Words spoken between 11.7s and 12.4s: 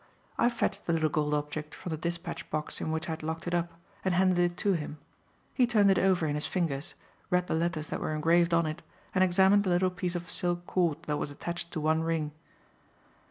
to one ring.